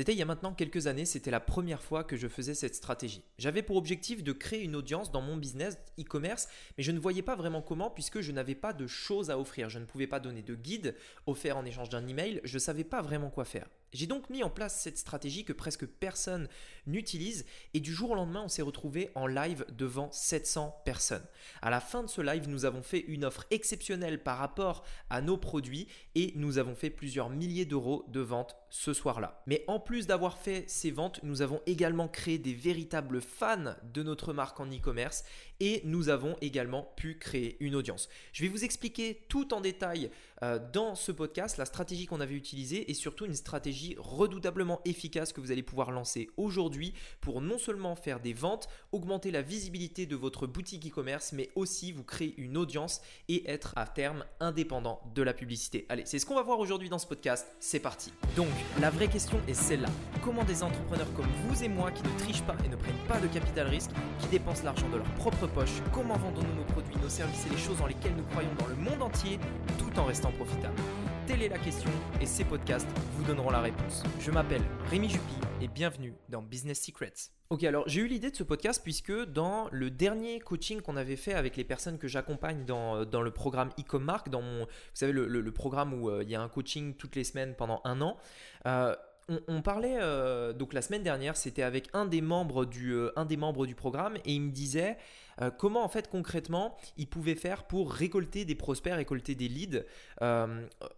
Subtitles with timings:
[0.00, 2.74] C'était il y a maintenant quelques années, c'était la première fois que je faisais cette
[2.74, 3.22] stratégie.
[3.36, 7.20] J'avais pour objectif de créer une audience dans mon business e-commerce, mais je ne voyais
[7.20, 9.68] pas vraiment comment puisque je n'avais pas de choses à offrir.
[9.68, 12.82] Je ne pouvais pas donner de guide offert en échange d'un email, je ne savais
[12.82, 13.68] pas vraiment quoi faire.
[13.92, 16.48] J'ai donc mis en place cette stratégie que presque personne
[16.86, 17.44] n'utilise
[17.74, 21.24] et du jour au lendemain, on s'est retrouvé en live devant 700 personnes.
[21.60, 25.20] À la fin de ce live, nous avons fait une offre exceptionnelle par rapport à
[25.20, 29.42] nos produits et nous avons fait plusieurs milliers d'euros de ventes ce soir-là.
[29.46, 34.02] Mais en plus d'avoir fait ces ventes, nous avons également créé des véritables fans de
[34.02, 35.24] notre marque en e-commerce
[35.58, 38.08] et nous avons également pu créer une audience.
[38.32, 40.10] Je vais vous expliquer tout en détail
[40.42, 45.32] euh, dans ce podcast la stratégie qu'on avait utilisée et surtout une stratégie redoutablement efficace
[45.32, 50.06] que vous allez pouvoir lancer aujourd'hui pour non seulement faire des ventes, augmenter la visibilité
[50.06, 55.00] de votre boutique e-commerce, mais aussi vous créer une audience et être à terme indépendant
[55.14, 55.86] de la publicité.
[55.88, 57.46] Allez, c'est ce qu'on va voir aujourd'hui dans ce podcast.
[57.60, 58.12] C'est parti.
[58.36, 58.48] Donc,
[58.80, 59.88] la vraie question est celle-là.
[60.22, 63.20] Comment des entrepreneurs comme vous et moi qui ne trichent pas et ne prennent pas
[63.20, 63.90] de capital risque,
[64.20, 67.58] qui dépensent l'argent de leur propre poche, comment vendons-nous nos produits, nos services et les
[67.58, 69.38] choses dans lesquelles nous croyons dans le monde entier
[69.78, 70.80] tout en restant profitables?
[71.30, 74.02] Telle est la question et ces podcasts vous donneront la réponse.
[74.18, 77.30] Je m'appelle Rémi Jupy et bienvenue dans Business Secrets.
[77.50, 81.14] Ok, alors j'ai eu l'idée de ce podcast puisque dans le dernier coaching qu'on avait
[81.14, 85.12] fait avec les personnes que j'accompagne dans, dans, le programme e-com dans mon, vous savez,
[85.12, 88.16] le, programme où euh, il y a un coaching toutes les semaines pendant un an,
[88.66, 88.96] euh,
[89.48, 93.24] on, parlait euh, donc la semaine dernière, c'était avec un des membres du euh, un
[93.24, 94.96] des membres du programme et il me disait
[95.40, 99.84] euh, comment en fait concrètement il pouvait faire pour récolter des prospects, récolter des leads,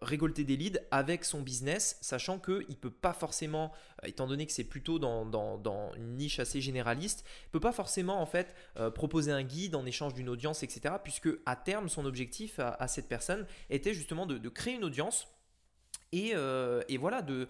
[0.01, 3.73] récolter des leads avec son business, sachant que il peut pas forcément,
[4.05, 8.21] étant donné que c'est plutôt dans, dans, une niche assez généraliste, il peut pas forcément
[8.21, 8.55] en fait
[8.95, 10.95] proposer un guide en échange d'une audience, etc.
[11.03, 15.32] Puisque à terme son objectif à, cette personne était justement de créer une audience
[16.15, 17.49] euh, et, voilà, de,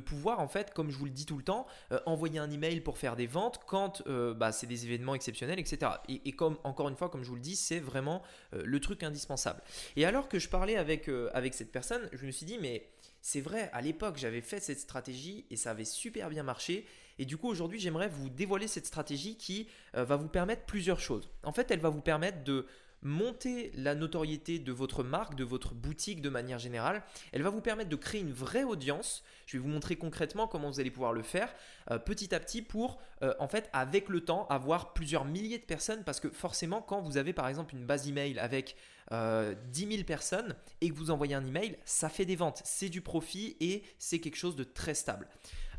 [0.00, 2.80] pouvoir, en fait, comme je vous le dis tout le temps, euh, envoyer un email
[2.80, 5.92] pour faire des ventes quand euh, bah, c'est des événements exceptionnels, etc.
[6.08, 9.62] Et, comme, encore une fois, comme je vous le dis, c'est vraiment le truc indispensable.
[9.96, 12.88] Et alors que je parlais avec cette personne, je me suis dit, mais
[13.20, 16.86] c'est vrai, à l'époque, j'avais fait cette stratégie et ça avait super bien marché.
[17.18, 21.30] Et du coup, aujourd'hui, j'aimerais vous dévoiler cette stratégie qui va vous permettre plusieurs choses.
[21.42, 22.66] En fait, elle va vous permettre de
[23.04, 27.02] monter la notoriété de votre marque, de votre boutique de manière générale.
[27.32, 29.22] Elle va vous permettre de créer une vraie audience.
[29.46, 31.54] Je vais vous montrer concrètement comment vous allez pouvoir le faire
[31.90, 35.64] euh, petit à petit pour, euh, en fait, avec le temps, avoir plusieurs milliers de
[35.64, 38.76] personnes parce que forcément, quand vous avez par exemple une base email avec
[39.12, 42.88] euh, 10 000 personnes et que vous envoyez un email, ça fait des ventes, c'est
[42.88, 45.28] du profit et c'est quelque chose de très stable.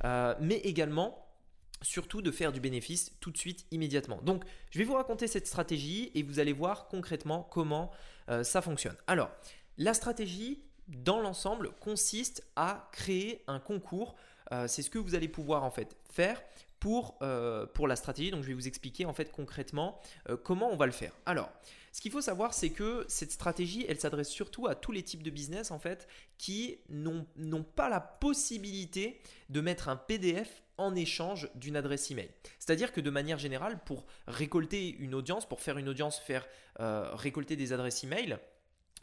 [0.03, 1.24] Euh, mais également,
[1.81, 4.19] surtout de faire du bénéfice tout de suite, immédiatement.
[4.21, 7.91] Donc, je vais vous raconter cette stratégie et vous allez voir concrètement comment
[8.29, 8.95] euh, ça fonctionne.
[9.07, 9.29] Alors,
[9.77, 14.15] la stratégie, dans l'ensemble, consiste à créer un concours.
[14.51, 16.41] Euh, c'est ce que vous allez pouvoir en fait faire
[16.79, 18.31] pour, euh, pour la stratégie.
[18.31, 19.99] Donc je vais vous expliquer en fait concrètement
[20.43, 21.13] comment on va le faire.
[21.25, 21.49] Alors,
[21.95, 25.23] ce qu'il faut savoir, c'est que cette stratégie, elle s'adresse surtout à tous les types
[25.23, 31.49] de business en fait qui n'ont pas la possibilité de mettre un PDF en échange
[31.55, 32.29] d'une adresse email.
[32.59, 36.45] C'est-à-dire que de manière générale, pour récolter une audience, pour faire une audience, faire
[36.81, 38.39] euh, récolter des adresses email,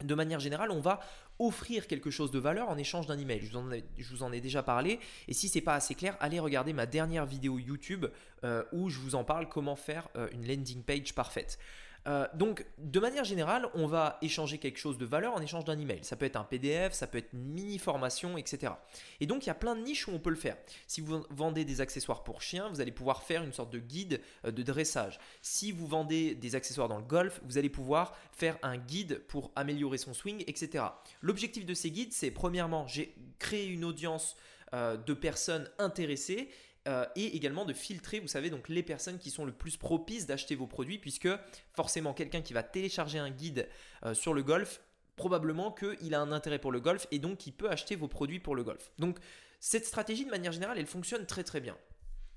[0.05, 1.01] de manière générale, on va
[1.39, 3.41] offrir quelque chose de valeur en échange d'un email.
[3.41, 5.01] Je vous, en ai, je vous en ai déjà parlé.
[5.29, 8.05] Et si c'est pas assez clair, allez regarder ma dernière vidéo YouTube
[8.45, 11.59] euh, où je vous en parle comment faire euh, une landing page parfaite.
[12.09, 15.79] Euh, donc, de manière générale, on va échanger quelque chose de valeur en échange d'un
[15.79, 16.01] email.
[16.03, 18.73] Ça peut être un PDF, ça peut être une mini formation, etc.
[19.21, 20.57] Et donc, il y a plein de niches où on peut le faire.
[20.87, 24.21] Si vous vendez des accessoires pour chiens, vous allez pouvoir faire une sorte de guide
[24.45, 25.21] de dressage.
[25.43, 29.53] Si vous vendez des accessoires dans le golf, vous allez pouvoir faire un guide pour
[29.55, 30.85] améliorer son swing, etc.
[31.21, 34.37] L'objectif de ces guides, c'est premièrement, j'ai créé une audience
[34.75, 36.49] euh, de personnes intéressées
[36.89, 40.27] euh, et également de filtrer, vous savez, donc les personnes qui sont le plus propices
[40.27, 41.29] d'acheter vos produits, puisque
[41.75, 43.69] forcément quelqu'un qui va télécharger un guide
[44.05, 44.81] euh, sur le golf,
[45.17, 48.41] probablement qu'il a un intérêt pour le golf et donc il peut acheter vos produits
[48.41, 48.91] pour le golf.
[48.99, 49.19] Donc
[49.61, 51.77] cette stratégie de manière générale, elle fonctionne très très bien.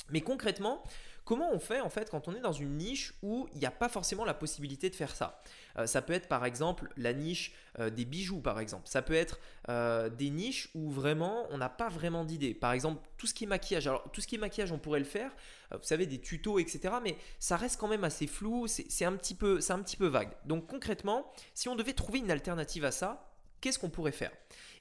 [0.10, 0.84] Mais concrètement,
[1.26, 3.72] comment on fait en fait quand on est dans une niche où il n'y a
[3.72, 5.42] pas forcément la possibilité de faire ça?
[5.78, 8.88] Euh, Ça peut être par exemple la niche euh, des bijoux par exemple.
[8.88, 9.40] Ça peut être
[9.70, 12.54] euh, des niches où vraiment on n'a pas vraiment d'idée.
[12.54, 13.88] Par exemple tout ce qui est maquillage.
[13.88, 15.32] Alors tout ce qui est maquillage on pourrait le faire.
[15.72, 16.96] vous savez des tutos etc.
[17.04, 18.68] Mais ça reste quand même assez flou.
[18.68, 20.32] C'est un petit peu, c'est un petit peu vague.
[20.46, 23.32] Donc concrètement, si on devait trouver une alternative à ça,
[23.62, 24.32] qu'est-ce qu'on pourrait faire?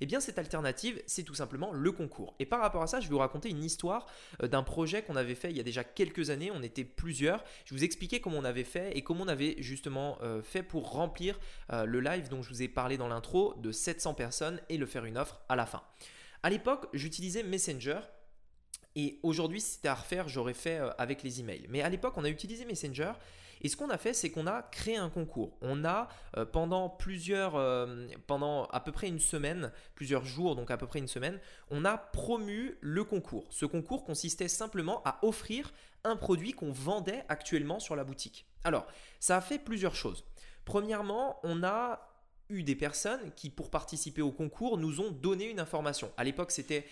[0.00, 2.34] Eh bien, cette alternative, c'est tout simplement le concours.
[2.38, 4.06] Et par rapport à ça, je vais vous raconter une histoire
[4.42, 6.50] euh, d'un projet qu'on avait fait il y a déjà quelques années.
[6.50, 7.44] On était plusieurs.
[7.64, 10.92] Je vous expliquais comment on avait fait et comment on avait justement euh, fait pour
[10.92, 11.38] remplir
[11.72, 14.86] euh, le live dont je vous ai parlé dans l'intro de 700 personnes et le
[14.86, 15.82] faire une offre à la fin.
[16.42, 18.00] À l'époque, j'utilisais Messenger
[18.96, 21.66] Et aujourd'hui, si c'était à refaire, j'aurais fait avec les emails.
[21.68, 23.12] Mais à l'époque, on a utilisé Messenger.
[23.64, 25.56] Et ce qu'on a fait, c'est qu'on a créé un concours.
[25.62, 30.70] On a euh, pendant plusieurs, euh, pendant à peu près une semaine, plusieurs jours, donc
[30.70, 31.40] à peu près une semaine,
[31.70, 33.46] on a promu le concours.
[33.50, 35.72] Ce concours consistait simplement à offrir
[36.04, 38.46] un produit qu'on vendait actuellement sur la boutique.
[38.64, 38.86] Alors,
[39.18, 40.26] ça a fait plusieurs choses.
[40.66, 42.06] Premièrement, on a
[42.50, 46.12] eu des personnes qui, pour participer au concours, nous ont donné une information.
[46.18, 46.86] À l'époque, c'était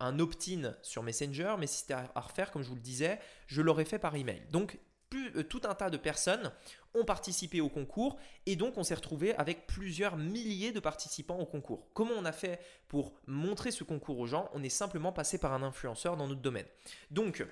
[0.00, 3.62] un opt-in sur Messenger, mais si c'était à refaire, comme je vous le disais, je
[3.62, 4.42] l'aurais fait par email.
[4.50, 4.78] Donc,
[5.14, 6.50] euh, tout un tas de personnes
[6.94, 8.16] ont participé au concours
[8.46, 11.86] et donc on s'est retrouvé avec plusieurs milliers de participants au concours.
[11.94, 12.58] Comment on a fait
[12.88, 14.50] pour montrer ce concours aux gens?
[14.54, 16.66] On est simplement passé par un influenceur dans notre domaine.
[17.10, 17.46] Donc,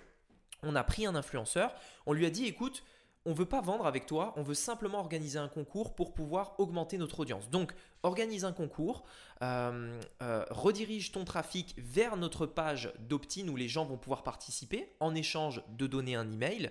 [0.62, 1.74] on a pris un influenceur,
[2.06, 2.82] on lui a dit écoute,
[3.26, 6.58] on ne veut pas vendre avec toi, on veut simplement organiser un concours pour pouvoir
[6.58, 7.48] augmenter notre audience.
[7.48, 7.72] Donc,
[8.02, 9.04] organise un concours,
[9.42, 14.90] euh, euh, redirige ton trafic vers notre page d'opt-in où les gens vont pouvoir participer
[15.00, 16.70] en échange de donner un email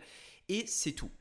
[0.50, 1.12] et c'est tout.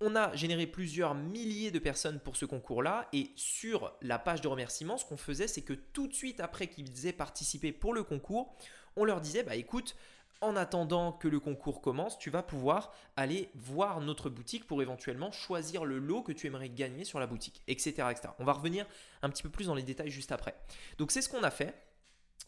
[0.00, 4.48] On a généré plusieurs milliers de personnes pour ce concours-là et sur la page de
[4.48, 8.02] remerciement, ce qu'on faisait, c'est que tout de suite après qu'ils aient participé pour le
[8.02, 8.54] concours,
[8.96, 9.96] on leur disait, bah écoute,
[10.40, 15.32] en attendant que le concours commence, tu vas pouvoir aller voir notre boutique pour éventuellement
[15.32, 18.08] choisir le lot que tu aimerais gagner sur la boutique, etc.
[18.10, 18.28] etc.
[18.38, 18.86] On va revenir
[19.22, 20.54] un petit peu plus dans les détails juste après.
[20.98, 21.74] Donc c'est ce qu'on a fait.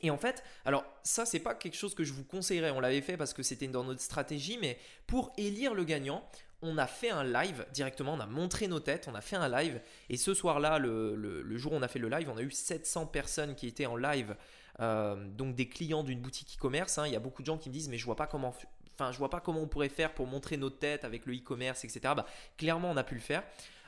[0.01, 3.01] Et en fait, alors ça c'est pas quelque chose que je vous conseillerais, on l'avait
[3.01, 6.29] fait parce que c'était dans notre stratégie, mais pour élire le gagnant,
[6.63, 9.49] on a fait un live directement, on a montré nos têtes, on a fait un
[9.49, 9.81] live.
[10.09, 13.07] Et ce soir-là, le, jour où on a fait le live, on a eu 700
[13.07, 14.37] personnes qui étaient en live
[14.81, 16.99] euh, donc des clients d'une boutique e-commerce.
[16.99, 17.07] Hein.
[17.07, 18.55] Il y a beaucoup de gens qui me disent mais je vois pas comment,
[18.95, 21.85] enfin je vois pas comment on pourrait faire pour montrer notre tête avec le e-commerce,
[21.85, 22.01] etc.
[22.17, 23.45] Bah, clairement on a pu le faire.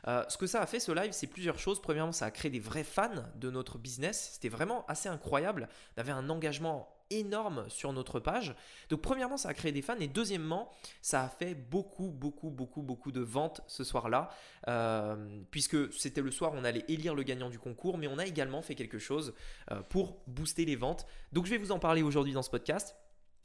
[0.09, 1.81] Euh, ce que ça a fait ce live, c'est plusieurs choses.
[1.81, 4.31] Premièrement, ça a créé des vrais fans de notre business.
[4.35, 5.69] C'était vraiment assez incroyable.
[5.97, 8.55] On avait un engagement énorme sur notre page.
[8.89, 10.71] Donc premièrement, ça a créé des fans et deuxièmement,
[11.03, 14.31] ça a fait beaucoup, beaucoup, beaucoup, beaucoup de ventes ce soir-là,
[14.69, 18.19] euh, puisque c'était le soir où on allait élire le gagnant du concours, mais on
[18.19, 19.35] a également fait quelque chose
[19.71, 21.07] euh, pour booster les ventes.
[21.33, 22.97] Donc je vais vous en parler aujourd'hui dans ce podcast.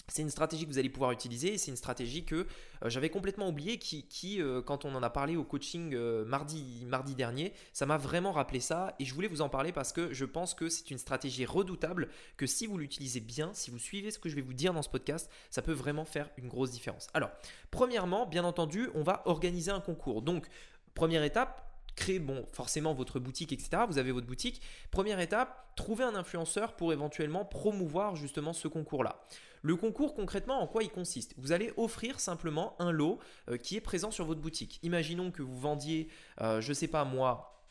[0.07, 3.47] C'est une stratégie que vous allez pouvoir utiliser c'est une stratégie que euh, j'avais complètement
[3.47, 7.53] oubliée qui, qui euh, quand on en a parlé au coaching euh, mardi, mardi dernier,
[7.73, 10.53] ça m'a vraiment rappelé ça et je voulais vous en parler parce que je pense
[10.53, 14.29] que c'est une stratégie redoutable que si vous l'utilisez bien, si vous suivez ce que
[14.29, 17.07] je vais vous dire dans ce podcast, ça peut vraiment faire une grosse différence.
[17.13, 17.31] Alors,
[17.71, 20.21] premièrement, bien entendu, on va organiser un concours.
[20.21, 20.47] Donc,
[20.93, 21.65] première étape,
[21.95, 23.83] créer bon, forcément votre boutique, etc.
[23.87, 24.61] Vous avez votre boutique.
[24.91, 29.21] Première étape, trouver un influenceur pour éventuellement promouvoir justement ce concours-là.
[29.65, 31.33] Le concours, concrètement, en quoi il consiste?
[31.37, 33.17] Vous allez offrir simplement un lot
[33.49, 34.79] euh, qui est présent sur votre boutique.
[34.83, 36.07] Imaginons que vous vendiez,
[36.39, 37.65] euh, je ne sais pas moi,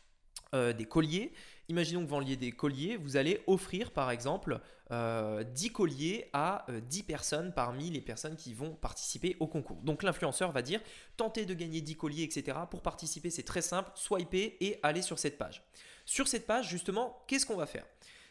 [0.53, 1.31] euh, des colliers.
[1.69, 4.59] Imaginons que vous vendiez des colliers, vous allez offrir par exemple
[4.91, 9.81] 10 colliers à 10 personnes parmi les personnes qui vont participer au concours.
[9.81, 10.79] Donc l'influenceur va dire
[11.17, 12.57] tentez de gagner 10 colliers, etc.
[12.69, 15.63] Pour participer, c'est très simple, swipez et allez sur cette page.
[16.05, 17.85] Sur cette page, justement, qu'est-ce qu'on va faire?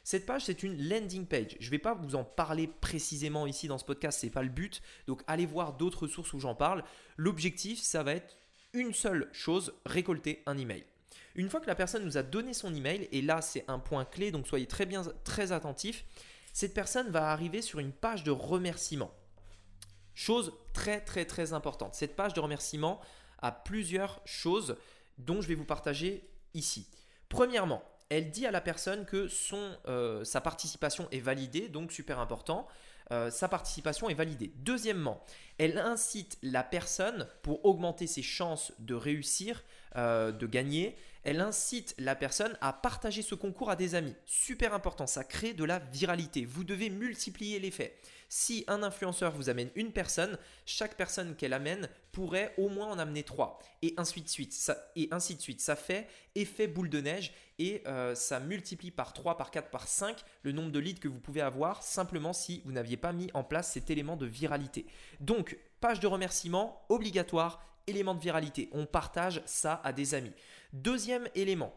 [0.04, 1.56] Cette page, c'est une landing page.
[1.58, 4.42] Je ne vais pas vous en parler précisément ici dans ce podcast, ce n'est pas
[4.42, 4.82] le but.
[5.06, 6.84] Donc allez voir d'autres sources où j'en parle.
[7.16, 8.36] L'objectif, ça va être
[8.74, 10.84] une seule chose, récolter un email.
[11.36, 14.04] Une fois que la personne nous a donné son email, et là c'est un point
[14.04, 16.04] clé, donc soyez très bien très attentifs,
[16.52, 19.10] cette personne va arriver sur une page de remerciement.
[20.12, 21.94] Chose très très très importante.
[21.94, 23.00] Cette page de remerciement
[23.38, 24.76] a plusieurs choses
[25.16, 26.86] dont je vais vous partager ici.
[27.28, 27.82] Premièrement,
[28.14, 29.28] elle dit à la personne que
[29.88, 32.66] euh, sa participation est validée, donc super important,
[33.10, 34.52] euh, sa participation est validée.
[34.56, 35.22] Deuxièmement,
[35.58, 39.62] elle incite la personne pour augmenter ses chances de réussir,
[39.96, 44.14] euh, de gagner, elle incite la personne à partager ce concours à des amis.
[44.26, 46.44] Super important, ça crée de la viralité.
[46.44, 47.98] Vous devez multiplier l'effet.
[48.36, 52.98] Si un influenceur vous amène une personne, chaque personne qu'elle amène pourrait au moins en
[52.98, 53.60] amener trois.
[53.80, 54.52] Et ainsi de suite.
[54.52, 59.86] Ça, fait effet boule de neige et euh, ça multiplie par 3, par 4, par
[59.86, 63.30] 5 le nombre de leads que vous pouvez avoir simplement si vous n'aviez pas mis
[63.34, 64.84] en place cet élément de viralité.
[65.20, 68.68] Donc, page de remerciement obligatoire, élément de viralité.
[68.72, 70.32] On partage ça à des amis.
[70.72, 71.72] Deuxième élément,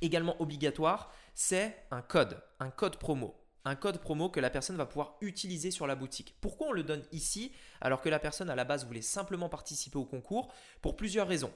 [0.00, 3.36] également obligatoire, c'est un code, un code promo
[3.74, 6.34] code promo que la personne va pouvoir utiliser sur la boutique.
[6.40, 9.98] Pourquoi on le donne ici alors que la personne à la base voulait simplement participer
[9.98, 11.52] au concours Pour plusieurs raisons.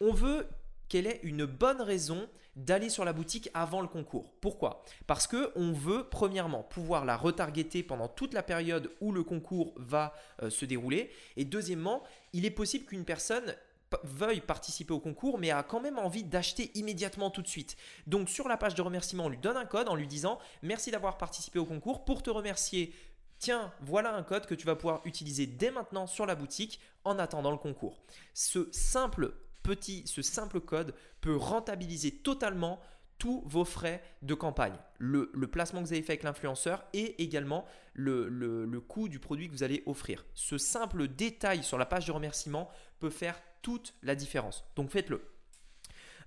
[0.00, 0.46] On veut
[0.88, 4.32] qu'elle ait une bonne raison d'aller sur la boutique avant le concours.
[4.40, 4.84] Pourquoi?
[5.06, 9.74] Parce que on veut premièrement pouvoir la retargeter pendant toute la période où le concours
[9.76, 12.02] va euh, se dérouler et deuxièmement,
[12.32, 13.54] il est possible qu'une personne
[14.02, 17.76] veuille participer au concours, mais a quand même envie d'acheter immédiatement tout de suite.
[18.06, 20.90] Donc sur la page de remerciement, on lui donne un code en lui disant merci
[20.90, 22.04] d'avoir participé au concours.
[22.04, 22.94] Pour te remercier,
[23.38, 27.18] tiens, voilà un code que tu vas pouvoir utiliser dès maintenant sur la boutique en
[27.18, 28.00] attendant le concours.
[28.32, 32.80] Ce simple petit, ce simple code peut rentabiliser totalement
[33.18, 37.64] tous vos frais de campagne, le, placement que vous avez fait avec l'influenceur et également
[37.94, 40.24] le, le, coût du produit que vous allez offrir.
[40.34, 44.62] Ce simple détail sur la page de remerciement peut faire toute la différence.
[44.76, 45.33] Donc faites-le.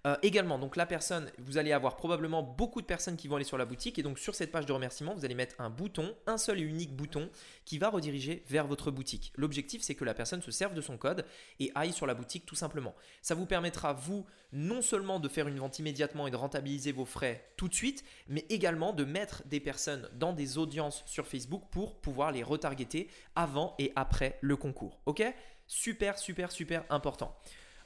[0.06, 3.46] Euh, également, donc la personne, vous allez avoir probablement beaucoup de personnes qui vont aller
[3.46, 6.16] sur la boutique et donc sur cette page de remerciement, vous allez mettre un bouton,
[6.27, 7.30] un seul et unique bouton
[7.66, 9.34] qui va rediriger vers votre boutique.
[9.36, 11.25] L'objectif, c'est que la personne se serve de son code
[11.60, 12.96] et aille sur la boutique tout simplement.
[13.22, 17.06] Ça vous permettra, vous, non seulement de faire une vente immédiatement et de rentabiliser vos
[17.06, 21.63] frais tout de suite, mais également de mettre des personnes dans des audiences sur Facebook
[21.72, 25.00] pour pouvoir les retargeter avant et après le concours.
[25.06, 25.24] Ok?
[25.68, 27.36] Super, super, super important.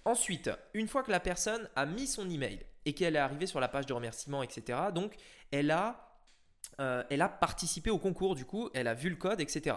[0.05, 3.60] Ensuite, une fois que la personne a mis son email et qu'elle est arrivée sur
[3.60, 5.13] la page de remerciement, etc., donc
[5.51, 6.17] elle a,
[6.79, 9.75] euh, elle a participé au concours, du coup, elle a vu le code, etc.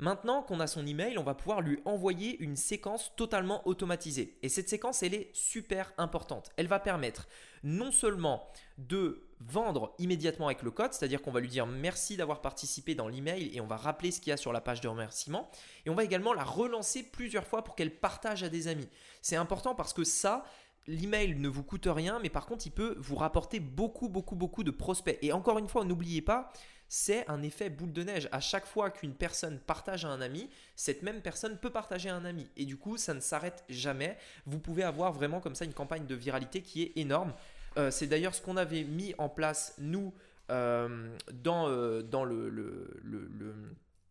[0.00, 4.38] Maintenant qu'on a son email, on va pouvoir lui envoyer une séquence totalement automatisée.
[4.42, 6.50] Et cette séquence, elle est super importante.
[6.56, 7.26] Elle va permettre
[7.64, 8.46] non seulement
[8.78, 13.08] de vendre immédiatement avec le code, c'est-à-dire qu'on va lui dire merci d'avoir participé dans
[13.08, 15.50] l'email et on va rappeler ce qu'il y a sur la page de remerciement.
[15.84, 18.88] Et on va également la relancer plusieurs fois pour qu'elle partage à des amis.
[19.20, 20.44] C'est important parce que ça,
[20.86, 24.64] l'email ne vous coûte rien, mais par contre, il peut vous rapporter beaucoup, beaucoup, beaucoup
[24.64, 25.18] de prospects.
[25.22, 26.52] Et encore une fois, n'oubliez pas,
[26.88, 28.28] c'est un effet boule de neige.
[28.32, 32.16] À chaque fois qu'une personne partage à un ami, cette même personne peut partager à
[32.16, 32.48] un ami.
[32.56, 34.16] Et du coup, ça ne s'arrête jamais.
[34.46, 37.34] Vous pouvez avoir vraiment comme ça une campagne de viralité qui est énorme.
[37.76, 40.14] Euh, c'est d'ailleurs ce qu'on avait mis en place, nous,
[40.50, 42.98] euh, dans, euh, dans le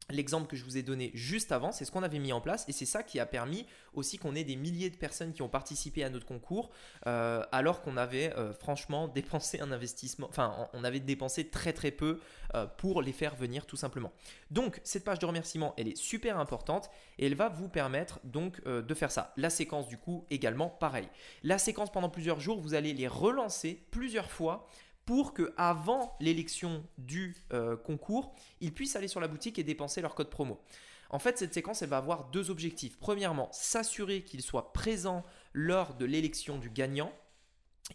[0.09, 2.63] L'exemple que je vous ai donné juste avant, c'est ce qu'on avait mis en place
[2.69, 5.49] et c'est ça qui a permis aussi qu'on ait des milliers de personnes qui ont
[5.49, 6.69] participé à notre concours
[7.07, 11.91] euh, alors qu'on avait euh, franchement dépensé un investissement, enfin on avait dépensé très très
[11.91, 12.21] peu
[12.55, 14.13] euh, pour les faire venir tout simplement.
[14.49, 18.63] Donc cette page de remerciement elle est super importante et elle va vous permettre donc
[18.65, 19.33] de faire ça.
[19.35, 21.09] La séquence du coup également pareil.
[21.43, 24.69] La séquence pendant plusieurs jours vous allez les relancer plusieurs fois
[25.07, 30.01] pour que avant l'élection du euh, concours, ils puissent aller sur la boutique et dépenser
[30.01, 30.61] leur code promo.
[31.09, 32.99] En fait, cette séquence, elle va avoir deux objectifs.
[32.99, 35.23] Premièrement, s'assurer qu'il soit présent
[35.53, 37.13] lors de l'élection du gagnant.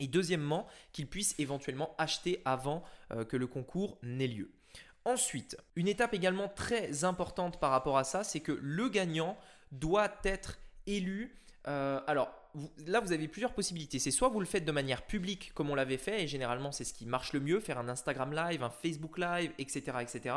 [0.01, 4.51] Et deuxièmement, qu'il puisse éventuellement acheter avant euh, que le concours n'ait lieu.
[5.05, 9.37] Ensuite, une étape également très importante par rapport à ça, c'est que le gagnant
[9.71, 11.37] doit être élu.
[11.69, 12.33] Euh, alors,
[12.87, 13.99] là, vous avez plusieurs possibilités.
[13.99, 16.85] C'est soit vous le faites de manière publique, comme on l'avait fait, et généralement, c'est
[16.85, 19.99] ce qui marche le mieux, faire un Instagram Live, un Facebook Live, etc.
[20.01, 20.35] etc.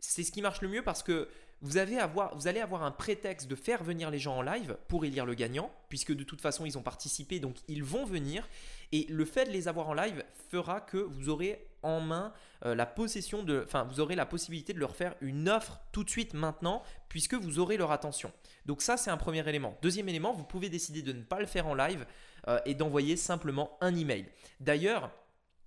[0.00, 1.28] C'est ce qui marche le mieux parce que
[1.60, 4.76] vous, avez avoir, vous allez avoir un prétexte de faire venir les gens en live
[4.86, 8.48] pour élire le gagnant, puisque de toute façon, ils ont participé, donc ils vont venir.
[8.92, 12.32] Et le fait de les avoir en live fera que vous aurez en main
[12.64, 16.04] euh, la possession de, enfin, vous aurez la possibilité de leur faire une offre tout
[16.04, 18.32] de suite maintenant, puisque vous aurez leur attention.
[18.66, 19.76] Donc ça, c'est un premier élément.
[19.82, 22.06] Deuxième élément, vous pouvez décider de ne pas le faire en live
[22.48, 24.26] euh, et d'envoyer simplement un email.
[24.60, 25.10] D'ailleurs,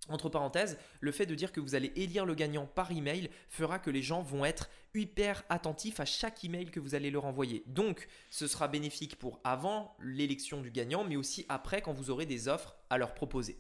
[0.10, 3.80] entre parenthèses, le fait de dire que vous allez élire le gagnant par email fera
[3.80, 7.64] que les gens vont être hyper attentifs à chaque email que vous allez leur envoyer.
[7.68, 12.26] Donc, ce sera bénéfique pour avant l'élection du gagnant, mais aussi après quand vous aurez
[12.26, 13.58] des offres à leur proposer.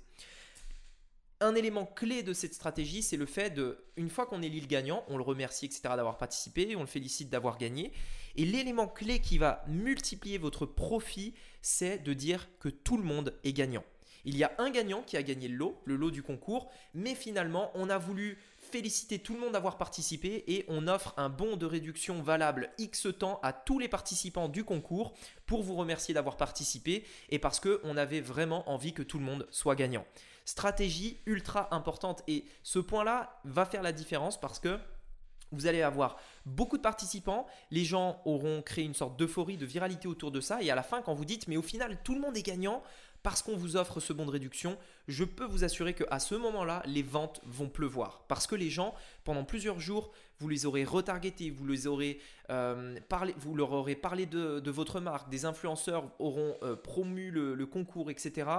[1.43, 4.67] Un élément clé de cette stratégie, c'est le fait de, une fois qu'on élit le
[4.67, 7.91] gagnant, on le remercie, etc., d'avoir participé, on le félicite d'avoir gagné.
[8.35, 11.33] Et l'élément clé qui va multiplier votre profit,
[11.63, 13.83] c'est de dire que tout le monde est gagnant.
[14.23, 17.15] Il y a un gagnant qui a gagné le lot, le lot du concours, mais
[17.15, 21.57] finalement, on a voulu féliciter tout le monde d'avoir participé et on offre un bon
[21.57, 25.15] de réduction valable X temps à tous les participants du concours
[25.47, 29.47] pour vous remercier d'avoir participé et parce qu'on avait vraiment envie que tout le monde
[29.49, 30.05] soit gagnant.
[30.51, 32.23] Stratégie ultra importante.
[32.27, 34.77] Et ce point-là va faire la différence parce que
[35.53, 40.09] vous allez avoir beaucoup de participants, les gens auront créé une sorte d'euphorie, de viralité
[40.09, 42.19] autour de ça, et à la fin, quand vous dites, mais au final, tout le
[42.19, 42.83] monde est gagnant,
[43.23, 44.77] parce qu'on vous offre ce bon de réduction,
[45.07, 48.25] je peux vous assurer qu'à ce moment-là, les ventes vont pleuvoir.
[48.27, 48.93] Parce que les gens,
[49.23, 53.95] pendant plusieurs jours, vous les aurez retargetés, vous, les aurez, euh, parlé, vous leur aurez
[53.95, 58.49] parlé de, votre marque, des influenceurs auront euh, promu le, concours, etc.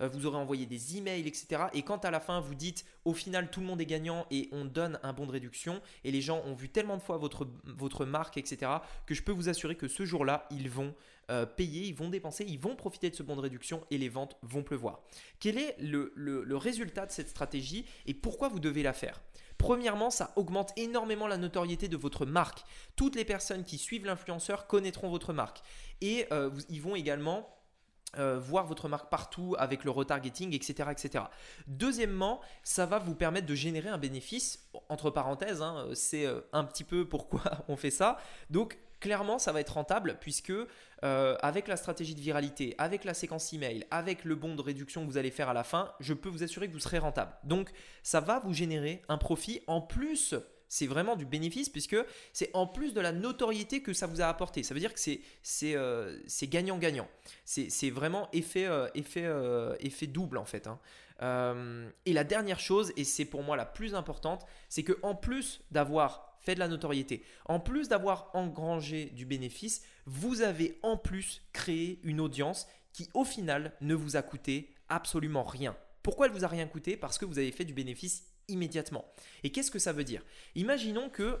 [0.00, 1.66] Euh, vous aurez envoyé des emails, etc.
[1.74, 4.48] Et quand à la fin, vous dites, au final, tout le monde est gagnant et
[4.50, 7.46] on donne un bon de réduction, et les gens ont vu tellement de fois votre,
[7.64, 8.72] votre marque, etc.,
[9.06, 10.94] que je peux vous assurer que ce jour-là, ils vont
[11.56, 14.38] payer, ils vont dépenser, ils vont profiter de ce bon de réduction et les ventes
[14.40, 15.02] vont pleuvoir.
[15.40, 19.20] Quel est le, résultat de cette stratégie et pourquoi vous devez la faire
[19.56, 22.62] Premièrement, ça augmente énormément la notoriété de votre marque.
[22.94, 25.62] Toutes les personnes qui suivent l'influenceur connaîtront votre marque.
[26.00, 27.58] Et euh, ils vont également
[28.16, 31.24] euh, voir votre marque partout avec le retargeting, etc., etc.
[31.66, 34.70] Deuxièmement, ça va vous permettre de générer un bénéfice.
[34.88, 38.16] Entre parenthèses, hein, c'est euh, un petit peu pourquoi on fait ça.
[38.48, 40.52] Donc, clairement, ça va être rentable puisque
[41.04, 45.04] euh, avec la stratégie de viralité, avec la séquence email, avec le bon de réduction
[45.06, 47.32] que vous allez faire à la fin, je peux vous assurer que vous serez rentable.
[47.44, 47.70] Donc,
[48.02, 50.34] ça va vous générer un profit en plus
[50.70, 51.96] c'est vraiment du bénéfice puisque
[52.34, 54.62] c'est en plus de la notoriété que ça vous a apporté.
[54.62, 55.22] Ça veut dire que c'est
[55.74, 57.08] euh, gagnant-gagnant.
[57.46, 59.26] C'est vraiment effet, euh, effet,
[59.80, 60.68] effet double en fait.
[60.68, 60.78] Hein.
[62.04, 65.62] et la dernière chose, et c'est pour moi la plus importante, c'est que en plus
[65.70, 72.00] d'avoir de la notoriété, en plus d'avoir engrangé du bénéfice, vous avez en plus créé
[72.02, 75.76] une audience qui au final ne vous a coûté absolument rien.
[76.02, 76.96] Pourquoi elle vous a rien coûté?
[76.96, 79.04] Parce que vous avez fait du bénéfice immédiatement.
[79.42, 80.24] Et qu'est-ce que ça veut dire?
[80.54, 81.38] Imaginons que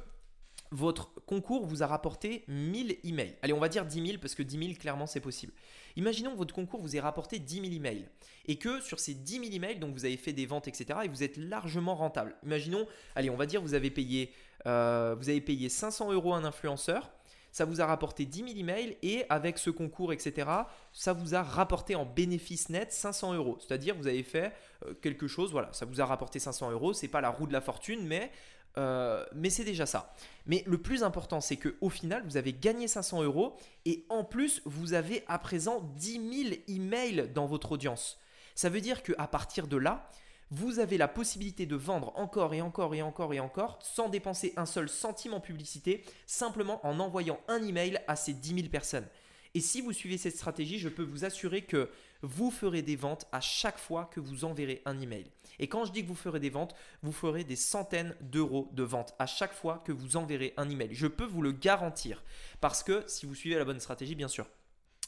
[0.70, 3.34] votre concours vous a rapporté 1000 emails.
[3.42, 5.52] Allez, on va dire 10 000 parce que 10 000, clairement, c'est possible.
[5.96, 8.06] Imaginons que votre concours vous ait rapporté 10 000 emails
[8.46, 11.08] et que sur ces 10 000 emails, donc vous avez fait des ventes, etc., et
[11.08, 12.36] vous êtes largement rentable.
[12.44, 14.32] Imaginons, allez, on va dire vous avez payé,
[14.66, 17.10] euh, vous avez payé 500 euros à un influenceur
[17.50, 20.48] ça vous a rapporté 10 000 emails et avec ce concours, etc.,
[20.92, 23.58] ça vous a rapporté en bénéfice net 500 euros.
[23.60, 24.52] C'est-à-dire vous avez fait
[24.84, 26.92] euh, quelque chose, voilà, ça vous a rapporté 500 euros.
[26.92, 28.30] C'est pas la roue de la fortune, mais
[28.76, 30.14] euh, mais c'est déjà ça.
[30.46, 34.62] Mais le plus important, c'est qu'au final, vous avez gagné 500 euros et en plus,
[34.64, 38.18] vous avez à présent 10 000 emails dans votre audience.
[38.54, 40.10] Ça veut dire qu'à partir de là,
[40.50, 44.54] vous avez la possibilité de vendre encore et encore et encore et encore sans dépenser
[44.56, 49.06] un seul centime en publicité, simplement en envoyant un email à ces 10 000 personnes.
[49.54, 51.90] Et si vous suivez cette stratégie, je peux vous assurer que
[52.22, 55.30] vous ferez des ventes à chaque fois que vous enverrez un email.
[55.58, 58.82] Et quand je dis que vous ferez des ventes, vous ferez des centaines d'euros de
[58.82, 60.90] ventes à chaque fois que vous enverrez un email.
[60.92, 62.22] Je peux vous le garantir.
[62.60, 64.46] Parce que si vous suivez la bonne stratégie, bien sûr.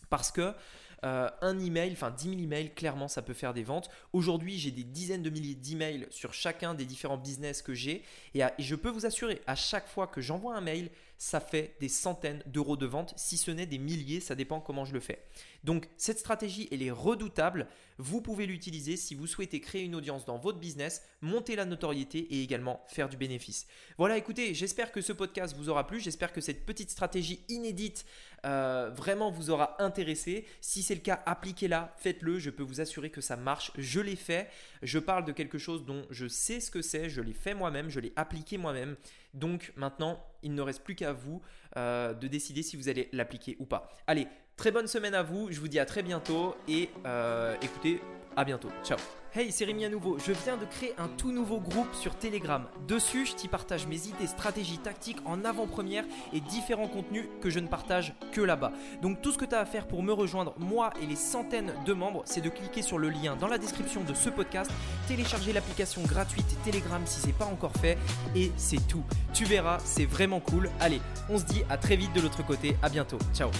[0.08, 0.54] Parce que
[1.04, 3.90] euh, un email, enfin 10 000 emails, clairement, ça peut faire des ventes.
[4.12, 8.02] Aujourd'hui, j'ai des dizaines de milliers d'emails sur chacun des différents business que j'ai.
[8.34, 10.90] Et, je peux vous assurer, à chaque fois que j'envoie un mail,
[11.20, 14.86] ça fait des centaines d'euros de vente, si ce n'est des milliers, ça dépend comment
[14.86, 15.22] je le fais.
[15.64, 17.66] Donc cette stratégie, elle est redoutable.
[17.98, 22.20] Vous pouvez l'utiliser si vous souhaitez créer une audience dans votre business, monter la notoriété
[22.20, 23.66] et également faire du bénéfice.
[23.98, 26.00] Voilà, écoutez, j'espère que ce podcast vous aura plu.
[26.00, 28.06] J'espère que cette petite stratégie inédite
[28.46, 30.46] euh, vraiment vous aura intéressé.
[30.62, 32.38] Si le cas, appliquez-la, faites-le.
[32.38, 33.72] Je peux vous assurer que ça marche.
[33.76, 34.48] Je l'ai fait.
[34.82, 37.10] Je parle de quelque chose dont je sais ce que c'est.
[37.10, 37.88] Je l'ai fait moi-même.
[37.88, 38.96] Je l'ai appliqué moi-même.
[39.34, 41.42] Donc maintenant, il ne reste plus qu'à vous
[41.76, 43.88] euh, de décider si vous allez l'appliquer ou pas.
[44.06, 44.26] Allez,
[44.60, 45.50] très bonne semaine à vous.
[45.50, 47.98] Je vous dis à très bientôt et euh, écoutez,
[48.36, 48.68] à bientôt.
[48.84, 48.98] Ciao.
[49.34, 50.18] Hey, c'est Rémi à nouveau.
[50.18, 52.66] Je viens de créer un tout nouveau groupe sur Telegram.
[52.86, 57.58] Dessus, je t'y partage mes idées, stratégies, tactiques en avant-première et différents contenus que je
[57.58, 58.72] ne partage que là-bas.
[59.00, 61.72] Donc tout ce que tu as à faire pour me rejoindre, moi et les centaines
[61.86, 64.70] de membres, c'est de cliquer sur le lien dans la description de ce podcast,
[65.08, 67.96] télécharger l'application gratuite Telegram si c'est pas encore fait
[68.36, 69.04] et c'est tout.
[69.32, 70.68] Tu verras, c'est vraiment cool.
[70.80, 72.76] Allez, on se dit à très vite de l'autre côté.
[72.82, 73.18] À bientôt.
[73.32, 73.50] Ciao.